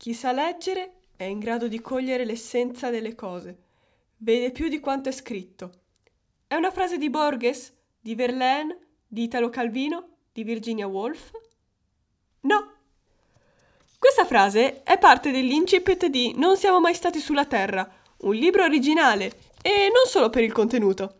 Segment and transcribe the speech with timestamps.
[0.00, 3.58] Chi sa leggere è in grado di cogliere l'essenza delle cose.
[4.16, 5.72] Vede più di quanto è scritto.
[6.46, 7.70] È una frase di Borges,
[8.00, 11.32] di Verlaine, di Italo Calvino, di Virginia Woolf?
[12.40, 12.72] No.
[13.98, 17.86] Questa frase è parte dell'incipit di Non siamo mai stati sulla Terra,
[18.20, 21.16] un libro originale e non solo per il contenuto.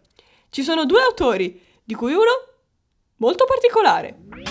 [0.49, 2.33] Ci sono due autori, di cui uno
[3.17, 4.50] molto particolare.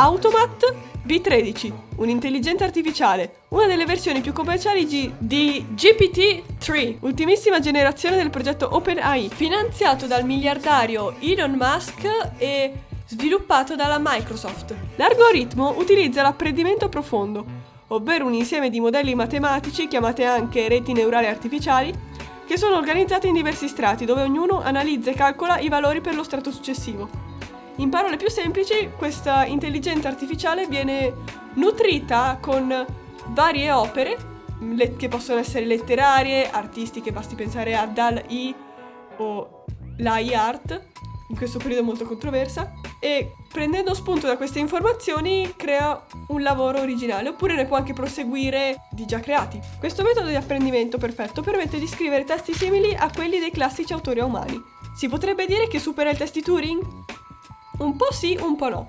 [0.00, 8.30] Automat B13, un'intelligenza artificiale, una delle versioni più commerciali G- di GPT-3, ultimissima generazione del
[8.30, 12.72] progetto OpenAI, finanziato dal miliardario Elon Musk e
[13.06, 14.72] sviluppato dalla Microsoft.
[14.94, 17.44] L'algoritmo utilizza l'apprendimento profondo,
[17.88, 21.92] ovvero un insieme di modelli matematici chiamate anche reti neurali artificiali,
[22.46, 26.22] che sono organizzati in diversi strati dove ognuno analizza e calcola i valori per lo
[26.22, 27.27] strato successivo.
[27.78, 31.14] In parole più semplici, questa intelligenza artificiale viene
[31.54, 32.84] nutrita con
[33.28, 34.16] varie opere
[34.96, 38.54] che possono essere letterarie, artistiche, basti pensare a Dal-I
[39.18, 39.64] o
[39.98, 40.88] l'AI art,
[41.28, 47.28] in questo periodo molto controversa, e prendendo spunto da queste informazioni crea un lavoro originale,
[47.28, 49.60] oppure ne può anche proseguire di già creati.
[49.78, 54.18] Questo metodo di apprendimento perfetto permette di scrivere testi simili a quelli dei classici autori
[54.18, 54.60] umani.
[54.96, 56.84] Si potrebbe dire che supera il test di Turing?
[57.78, 58.88] Un po' sì, un po' no.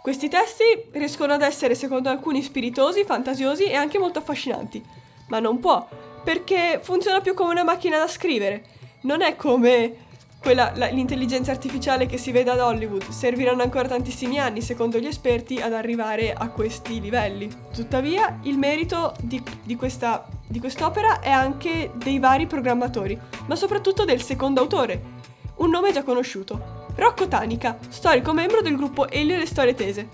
[0.00, 4.84] Questi testi riescono ad essere, secondo alcuni, spiritosi, fantasiosi e anche molto affascinanti.
[5.28, 5.86] Ma non può,
[6.22, 8.64] perché funziona più come una macchina da scrivere.
[9.02, 13.08] Non è come quella, la, l'intelligenza artificiale che si vede ad Hollywood.
[13.08, 17.50] Serviranno ancora tantissimi anni, secondo gli esperti, ad arrivare a questi livelli.
[17.72, 24.04] Tuttavia, il merito di, di, questa, di quest'opera è anche dei vari programmatori, ma soprattutto
[24.04, 25.20] del secondo autore,
[25.56, 30.08] un nome già conosciuto, Rocco Tanica, storico membro del gruppo Elio e le storie tese.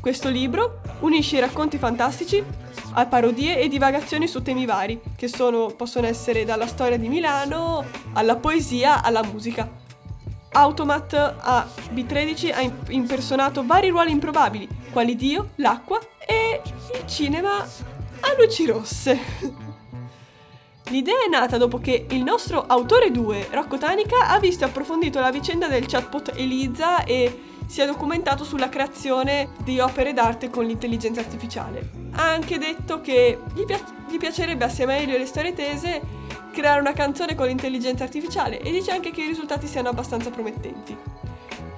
[0.00, 2.44] Questo libro unisce i racconti fantastici
[2.92, 7.84] a parodie e divagazioni su temi vari, che sono, possono essere dalla storia di Milano
[8.12, 9.68] alla poesia alla musica.
[10.52, 18.34] Automat a B13 ha impersonato vari ruoli improbabili, quali Dio, l'acqua e il cinema a
[18.38, 19.62] luci rosse.
[20.88, 25.18] L'idea è nata dopo che il nostro autore 2, Rocco Tanica, ha visto e approfondito
[25.18, 30.66] la vicenda del chatbot Elisa e si è documentato sulla creazione di opere d'arte con
[30.66, 31.88] l'intelligenza artificiale.
[32.12, 36.02] Ha anche detto che gli, pi- gli piacerebbe assieme a Elio e le storie tese
[36.52, 40.96] creare una canzone con l'intelligenza artificiale e dice anche che i risultati siano abbastanza promettenti.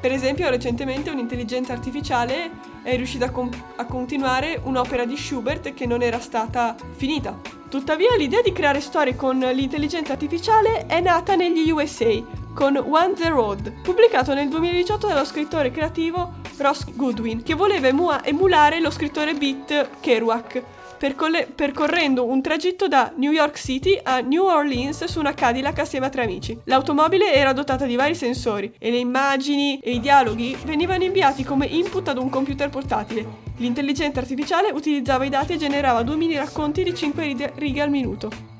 [0.00, 2.50] Per esempio, recentemente un'intelligenza artificiale
[2.82, 7.55] è riuscita a, com- a continuare un'opera di Schubert che non era stata finita.
[7.68, 12.22] Tuttavia l'idea di creare storie con l'intelligenza artificiale è nata negli USA
[12.54, 18.20] con One the Road, pubblicato nel 2018 dallo scrittore creativo Ross Goodwin, che voleva emu-
[18.22, 20.62] emulare lo scrittore beat Kerouac
[20.98, 26.06] percolle- percorrendo un tragitto da New York City a New Orleans su una Cadillac assieme
[26.06, 26.58] a tre amici.
[26.64, 31.66] L'automobile era dotata di vari sensori e le immagini e i dialoghi venivano inviati come
[31.66, 33.44] input ad un computer portatile.
[33.58, 38.54] L'intelligenza artificiale utilizzava i dati e generava due mini racconti di 5 righe al minuto.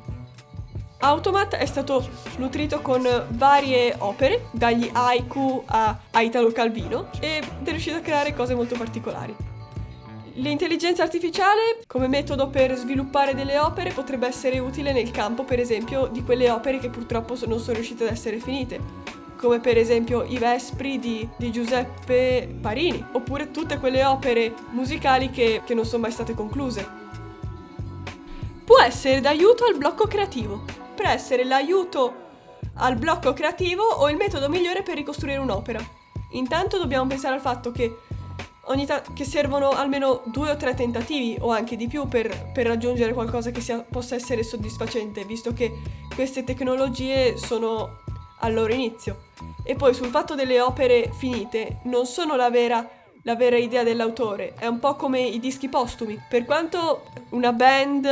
[0.98, 2.08] Automat è stato
[2.38, 8.54] nutrito con varie opere, dagli haiku a, Italo Calvino, ed è riuscito a creare cose
[8.54, 9.55] molto particolari.
[10.38, 16.08] L'intelligenza artificiale come metodo per sviluppare delle opere potrebbe essere utile nel campo, per esempio,
[16.08, 18.78] di quelle opere che purtroppo non sono riuscite ad essere finite,
[19.38, 25.62] come per esempio I Vespri di, di Giuseppe Parini, oppure tutte quelle opere musicali che,
[25.64, 26.86] che non sono mai state concluse.
[28.62, 30.64] Può essere d'aiuto al blocco creativo,
[30.94, 32.24] per essere l'aiuto
[32.74, 35.82] al blocco creativo o il metodo migliore per ricostruire un'opera.
[36.32, 38.00] Intanto dobbiamo pensare al fatto che
[38.66, 42.66] ogni ta- che servono almeno due o tre tentativi o anche di più per, per
[42.66, 45.72] raggiungere qualcosa che sia, possa essere soddisfacente, visto che
[46.14, 48.00] queste tecnologie sono
[48.40, 49.24] al loro inizio.
[49.64, 52.88] E poi sul fatto delle opere finite, non sono la vera,
[53.22, 56.20] la vera idea dell'autore, è un po' come i dischi postumi.
[56.28, 58.08] Per quanto una band,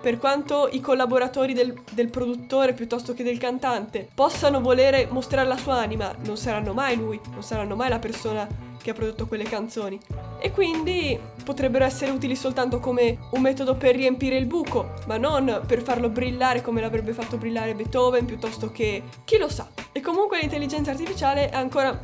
[0.00, 5.56] per quanto i collaboratori del, del produttore piuttosto che del cantante possano volere mostrare la
[5.56, 8.46] sua anima, non saranno mai lui, non saranno mai la persona
[8.84, 9.98] che ha prodotto quelle canzoni.
[10.38, 15.62] E quindi potrebbero essere utili soltanto come un metodo per riempire il buco, ma non
[15.66, 19.66] per farlo brillare come l'avrebbe fatto brillare Beethoven piuttosto che chi lo sa.
[19.90, 21.98] E comunque l'intelligenza artificiale è ancora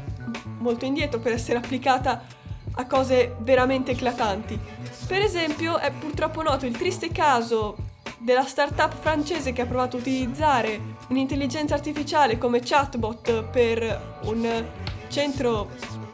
[0.59, 2.25] molto indietro per essere applicata
[2.73, 4.59] a cose veramente eclatanti.
[5.07, 7.77] Per esempio è purtroppo noto il triste caso
[8.17, 14.65] della startup francese che ha provato a utilizzare un'intelligenza artificiale come chatbot per un
[15.09, 15.69] centro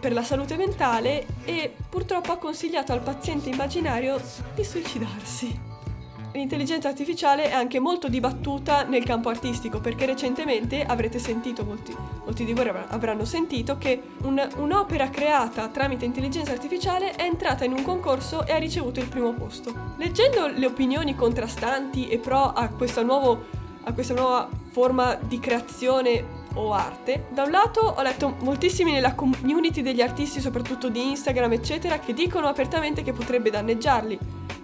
[0.06, 4.20] per la salute mentale e purtroppo ha consigliato al paziente immaginario
[4.54, 5.60] di suicidarsi.
[6.30, 11.92] L'intelligenza artificiale è anche molto dibattuta nel campo artistico perché recentemente avrete sentito, molti,
[12.24, 17.72] molti di voi avranno sentito, che un, un'opera creata tramite intelligenza artificiale è entrata in
[17.72, 19.74] un concorso e ha ricevuto il primo posto.
[19.96, 23.44] Leggendo le opinioni contrastanti e pro a questa, nuovo,
[23.82, 27.26] a questa nuova forma di creazione o arte.
[27.30, 32.12] Da un lato ho letto moltissimi nella community degli artisti, soprattutto di Instagram, eccetera, che
[32.12, 34.18] dicono apertamente che potrebbe danneggiarli.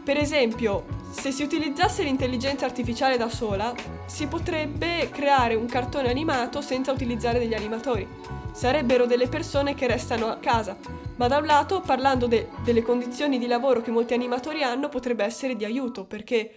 [0.04, 3.72] Per esempio, se si utilizzasse l'intelligenza artificiale da sola,
[4.06, 8.08] si potrebbe creare un cartone animato senza utilizzare degli animatori.
[8.52, 10.76] Sarebbero delle persone che restano a casa,
[11.16, 15.24] ma da un lato, parlando de- delle condizioni di lavoro che molti animatori hanno, potrebbe
[15.24, 16.52] essere di aiuto, perché,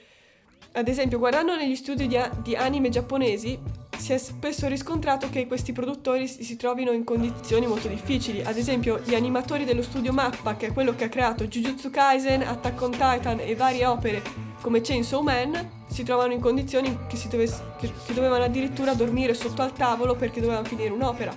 [0.74, 3.60] ad esempio, guardando negli studi di, a- di anime giapponesi,
[3.98, 8.44] si è spesso riscontrato che questi produttori si trovino in condizioni molto difficili.
[8.44, 12.42] Ad esempio, gli animatori dello studio Mappa, che è quello che ha creato Jujutsu Kaisen,
[12.42, 14.22] Attack on Titan e varie opere
[14.62, 19.74] come Chainsaw Man, si trovano in condizioni che, che, che dovevano addirittura dormire sotto al
[19.74, 21.34] tavolo perché dovevano finire un'opera.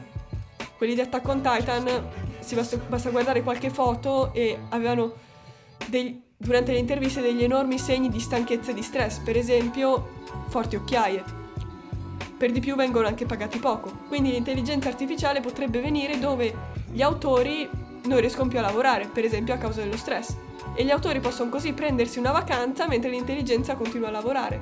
[0.76, 2.08] Quelli di Attack on Titan,
[2.40, 5.12] si basta, basta guardare qualche foto e avevano
[5.86, 10.16] dei, durante le interviste degli enormi segni di stanchezza e di stress, per esempio
[10.48, 11.46] forti occhiaie
[12.38, 13.90] per di più vengono anche pagati poco.
[14.06, 16.54] Quindi l'intelligenza artificiale potrebbe venire dove
[16.90, 17.68] gli autori
[18.04, 20.34] non riescono più a lavorare, per esempio a causa dello stress.
[20.74, 24.60] E gli autori possono così prendersi una vacanza mentre l'intelligenza continua a lavorare.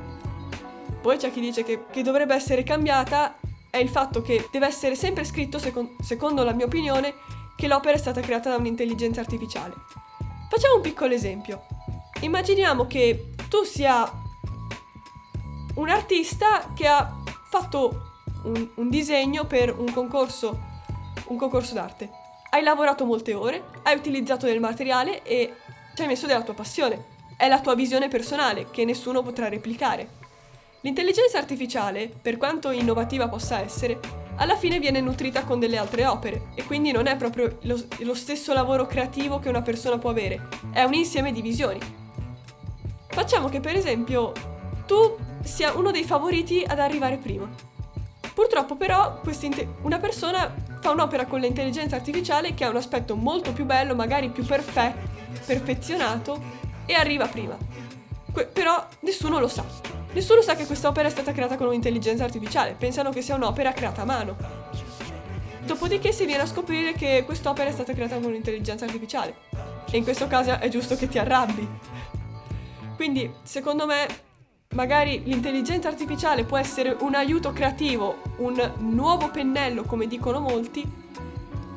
[1.02, 3.37] Poi c'è chi dice che, che dovrebbe essere cambiata
[3.70, 7.14] è il fatto che deve essere sempre scritto, secon- secondo la mia opinione,
[7.55, 9.75] che l'opera è stata creata da un'intelligenza artificiale.
[10.49, 11.67] Facciamo un piccolo esempio.
[12.20, 14.11] Immaginiamo che tu sia
[15.75, 18.12] un artista che ha fatto
[18.44, 20.58] un, un disegno per un concorso,
[21.26, 22.10] un concorso d'arte.
[22.50, 25.54] Hai lavorato molte ore, hai utilizzato del materiale e
[25.94, 27.14] ci hai messo della tua passione.
[27.37, 30.25] È la tua visione personale che nessuno potrà replicare.
[30.82, 33.98] L'intelligenza artificiale, per quanto innovativa possa essere,
[34.37, 38.14] alla fine viene nutrita con delle altre opere e quindi non è proprio lo, lo,
[38.14, 41.81] stesso lavoro creativo che una persona può avere, è un insieme di visioni.
[43.08, 44.32] Facciamo che per esempio
[44.87, 45.16] tu
[45.46, 47.48] sia uno dei favoriti ad arrivare prima.
[48.34, 49.20] Purtroppo però
[49.82, 54.28] una persona fa un'opera con l'intelligenza artificiale che ha un aspetto molto più bello, magari
[54.28, 55.08] più perfetto,
[55.46, 56.40] perfezionato
[56.84, 57.56] e arriva prima.
[58.31, 59.64] Que- però nessuno lo sa.
[60.12, 64.02] Nessuno sa che quest'opera è stata creata con un'intelligenza artificiale, pensano che sia un'opera creata
[64.02, 64.37] a mano.
[65.64, 69.34] Dopodiché si viene a scoprire che quest'opera è stata creata con un'intelligenza artificiale.
[69.90, 71.69] E in questo caso è giusto che ti arrabbi.
[72.96, 74.06] Quindi, secondo me,
[74.74, 80.84] magari l'intelligenza artificiale può essere un aiuto creativo, un nuovo pennello, come dicono molti,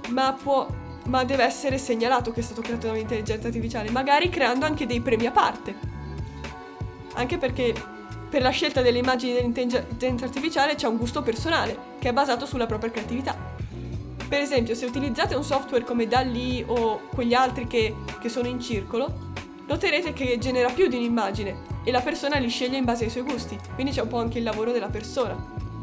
[0.09, 0.67] ma, può,
[1.05, 5.01] ma deve essere segnalato che è stato creato da un'intelligenza artificiale, magari creando anche dei
[5.01, 5.97] premi a parte.
[7.13, 7.73] Anche perché
[8.29, 12.65] per la scelta delle immagini dell'intelligenza artificiale c'è un gusto personale, che è basato sulla
[12.65, 13.57] propria creatività.
[14.27, 18.59] Per esempio, se utilizzate un software come DALI o quegli altri che, che sono in
[18.59, 19.27] circolo,
[19.65, 23.23] noterete che genera più di un'immagine e la persona li sceglie in base ai suoi
[23.23, 25.35] gusti, quindi c'è un po' anche il lavoro della persona.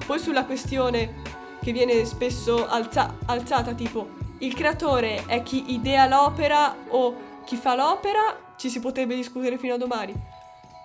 [0.07, 1.15] Poi sulla questione
[1.61, 7.75] che viene spesso alza- alzata tipo il creatore è chi idea l'opera o chi fa
[7.75, 10.15] l'opera, ci si potrebbe discutere fino a domani.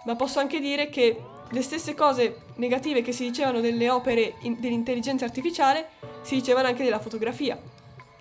[0.05, 4.59] Ma posso anche dire che le stesse cose negative che si dicevano delle opere in-
[4.59, 5.89] dell'intelligenza artificiale
[6.23, 7.59] si dicevano anche della fotografia.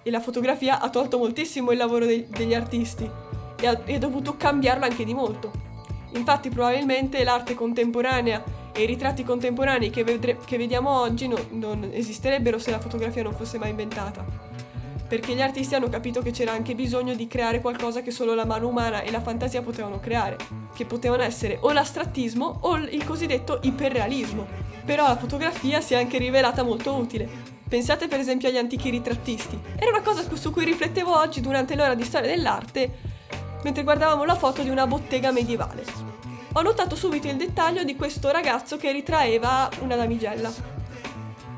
[0.02, 3.10] E la fotografia ha tolto moltissimo il lavoro de- degli artisti
[3.58, 5.69] e ha, dovuto cambiarlo anche di molto.
[6.12, 11.88] Infatti probabilmente l'arte contemporanea e i ritratti contemporanei che, vedre- che vediamo oggi no- non
[11.92, 14.24] esisterebbero se la fotografia non fosse mai inventata.
[15.06, 18.44] Perché gli artisti hanno capito che c'era anche bisogno di creare qualcosa che solo la
[18.44, 20.36] mano umana e la fantasia potevano creare,
[20.72, 24.46] che potevano essere o l'astrattismo o il cosiddetto iperrealismo.
[24.84, 27.28] Però la fotografia si è anche rivelata molto utile.
[27.68, 29.58] Pensate per esempio agli antichi ritrattisti.
[29.76, 33.09] Era una cosa su cui riflettevo oggi durante l'ora di storia dell'arte
[33.62, 35.84] mentre guardavamo la foto di una bottega medievale.
[36.54, 40.50] Ho notato subito il dettaglio di questo ragazzo che ritraeva una damigella.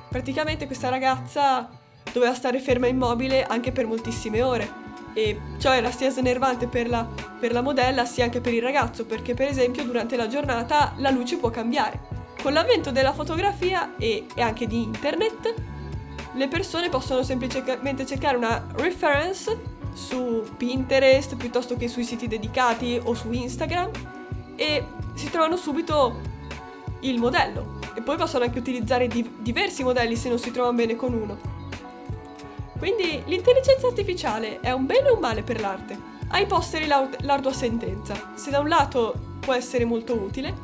[0.08, 1.68] Praticamente questa ragazza
[2.12, 4.80] doveva stare ferma immobile anche per moltissime ore
[5.14, 7.06] e ciò era sia snervante per la,
[7.38, 11.10] per la modella sia anche per il ragazzo perché per esempio durante la giornata la
[11.10, 12.10] luce può cambiare.
[12.42, 15.54] Con l'avvento della fotografia e, e anche di internet
[16.34, 23.14] le persone possono semplicemente cercare una reference su Pinterest piuttosto che sui siti dedicati o
[23.14, 23.90] su Instagram
[24.56, 24.84] e
[25.14, 26.20] si trovano subito
[27.00, 30.96] il modello e poi possono anche utilizzare di- diversi modelli se non si trovano bene
[30.96, 31.38] con uno.
[32.78, 36.10] Quindi l'intelligenza artificiale è un bene o un male per l'arte?
[36.28, 38.32] Ai posteri l'ar- l'ardua sentenza.
[38.34, 40.54] Se da un lato può essere molto utile,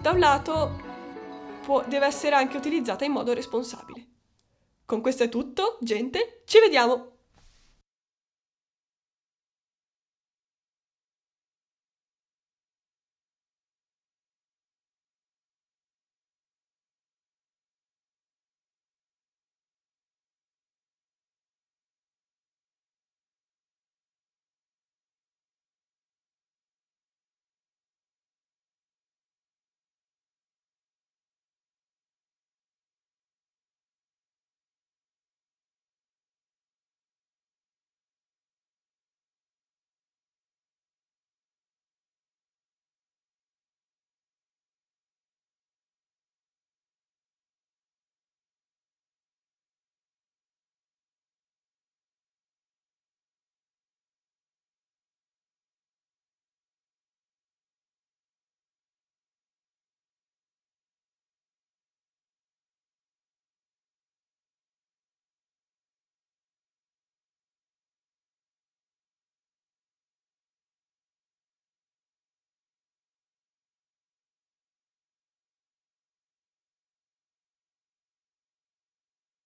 [0.00, 0.80] da un lato
[1.62, 4.06] può- deve essere anche utilizzata in modo responsabile.
[4.86, 7.13] Con questo è tutto, gente, ci vediamo!